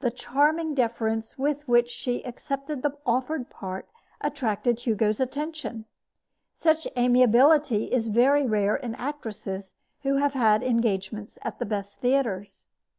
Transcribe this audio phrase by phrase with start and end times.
[0.00, 3.88] The charming deference with which she accepted the offered part
[4.20, 5.86] attracted Hugo's attention.
[6.52, 12.66] Such amiability is very rare in actresses who have had engagements at the best theaters.